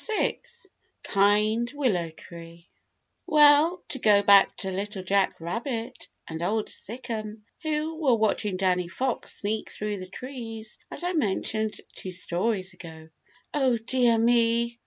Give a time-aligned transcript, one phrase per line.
[0.07, 0.35] THE
[1.03, 2.67] KIND WILLOW TREE
[3.27, 8.87] Well, to go back to Little Jack Rabbit and Old Sic'em, who were watching Danny
[8.87, 13.09] Fox sneak through the trees, as I mentioned two stories ago.
[13.53, 14.79] "Oh dear me!